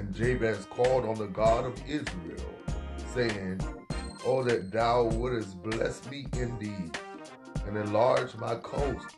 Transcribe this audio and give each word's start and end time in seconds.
And 0.00 0.14
Jabez 0.14 0.66
called 0.70 1.04
on 1.04 1.16
the 1.16 1.26
God 1.26 1.66
of 1.66 1.74
Israel, 1.86 2.54
saying, 3.12 3.60
Oh, 4.24 4.42
that 4.44 4.72
thou 4.72 5.04
wouldest 5.04 5.62
bless 5.62 6.10
me 6.10 6.26
indeed, 6.32 6.98
and 7.66 7.76
enlarge 7.76 8.34
my 8.36 8.54
coast, 8.54 9.14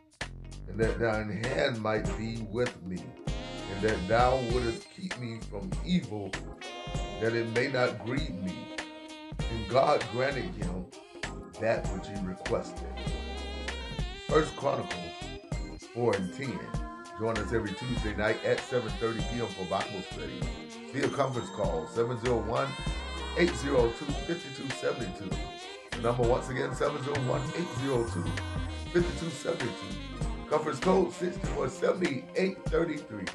and 0.66 0.76
that 0.80 0.98
thine 0.98 1.30
hand 1.44 1.80
might 1.80 2.04
be 2.18 2.44
with 2.50 2.82
me, 2.82 3.00
and 3.28 3.82
that 3.82 4.08
thou 4.08 4.36
wouldest 4.50 4.88
keep 4.90 5.16
me 5.20 5.38
from 5.48 5.70
evil, 5.86 6.32
that 7.20 7.32
it 7.32 7.48
may 7.54 7.68
not 7.68 8.04
grieve 8.04 8.42
me. 8.42 8.56
And 9.38 9.68
God 9.68 10.04
granted 10.10 10.52
him 10.56 10.86
that 11.60 11.86
which 11.92 12.08
he 12.08 12.26
requested. 12.26 12.88
First 14.26 14.56
Chronicles 14.56 14.98
4 15.94 16.16
and 16.16 16.34
10. 16.34 16.58
Join 17.22 17.38
us 17.38 17.52
every 17.52 17.72
Tuesday 17.74 18.16
night 18.16 18.44
at 18.44 18.58
7.30 18.58 19.30
p.m. 19.30 19.46
for 19.46 19.64
Bible 19.66 20.02
study. 20.10 20.40
Via 20.92 21.08
conference 21.08 21.48
call 21.50 21.86
701-802-5272. 23.36 25.32
The 25.92 25.98
number 25.98 26.24
once 26.24 26.48
again 26.48 26.70
701-802-5272. 26.70 29.68
Conference 30.50 30.80
code 30.80 31.12
6470-833. 31.12 33.28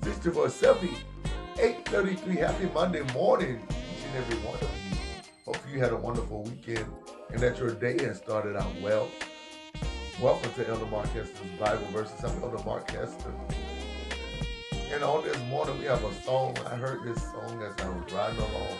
6470-833. 0.00 2.38
Happy 2.38 2.70
Monday 2.72 3.02
morning, 3.12 3.60
each 3.68 4.06
and 4.06 4.16
every 4.16 4.38
one 4.48 4.54
of 4.54 4.62
you. 4.62 4.68
Hopefully 5.44 5.74
you 5.74 5.80
had 5.80 5.92
a 5.92 5.96
wonderful 5.96 6.42
weekend 6.44 6.86
and 7.28 7.38
that 7.40 7.58
your 7.58 7.72
day 7.72 8.02
has 8.02 8.16
started 8.16 8.56
out 8.56 8.72
well. 8.80 9.10
Welcome 10.18 10.50
to 10.54 10.66
Elder 10.66 10.86
Mark 10.86 11.08
Hester's 11.08 11.50
Bible 11.60 11.84
Verses. 11.92 12.24
I'm 12.24 12.42
Elder 12.42 12.64
Mark 12.64 12.90
Hester. 12.90 13.34
And 14.90 15.04
on 15.04 15.22
this 15.22 15.38
morning, 15.50 15.78
we 15.78 15.84
have 15.84 16.02
a 16.02 16.14
song. 16.22 16.56
I 16.64 16.74
heard 16.74 17.02
this 17.02 17.22
song 17.22 17.62
as 17.62 17.78
I 17.84 17.90
was 17.90 18.10
riding 18.10 18.38
along. 18.38 18.78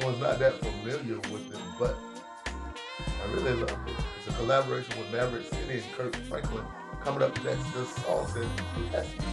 I 0.00 0.04
was 0.04 0.18
not 0.18 0.40
that 0.40 0.54
familiar 0.54 1.18
with 1.30 1.54
it, 1.54 1.60
but 1.78 1.96
I 2.44 3.32
really 3.34 3.52
loved 3.52 3.88
it. 3.88 3.94
It's 4.18 4.34
a 4.34 4.36
collaboration 4.36 4.98
with 4.98 5.12
Maverick 5.12 5.46
City 5.46 5.74
and 5.74 5.92
Kirk 5.92 6.16
Franklin. 6.28 6.64
Coming 7.04 7.22
up 7.22 7.44
next, 7.44 7.72
this 7.72 7.94
song 7.94 8.26
says, 8.26 8.48
Bless 8.90 9.12
me. 9.12 9.24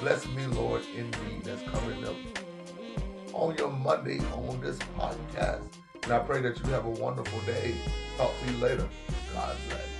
Bless 0.00 0.26
me, 0.28 0.46
Lord, 0.48 0.82
indeed. 0.94 1.44
That's 1.44 1.62
coming 1.62 2.04
up 2.04 2.16
on 3.32 3.56
your 3.56 3.70
Monday 3.70 4.18
on 4.34 4.60
this 4.60 4.78
podcast. 4.98 5.62
And 6.02 6.12
I 6.12 6.18
pray 6.18 6.42
that 6.42 6.58
you 6.58 6.66
have 6.72 6.84
a 6.84 6.90
wonderful 6.90 7.40
day. 7.50 7.74
Talk 8.18 8.32
to 8.44 8.52
you 8.52 8.58
later. 8.58 8.86
God 9.32 9.56
bless. 9.70 9.93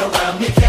Around 0.00 0.40
me 0.40 0.59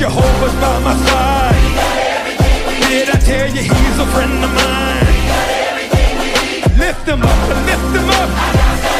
Jehovah's 0.00 0.54
by 0.54 0.78
my 0.80 0.96
side. 0.96 1.60
Did 2.88 3.10
I 3.10 3.18
tell 3.18 3.46
you 3.48 3.60
he's 3.60 3.98
a 3.98 4.06
friend 4.06 4.42
of 4.42 4.50
mine? 4.56 5.04
Lift 6.78 7.06
him 7.06 7.22
up, 7.22 7.48
lift 7.66 7.94
him 7.94 8.08
up. 8.08 8.99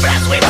bless, 0.00 0.28
we 0.28 0.47